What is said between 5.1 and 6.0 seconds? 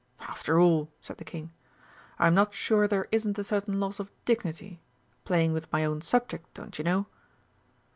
playing with my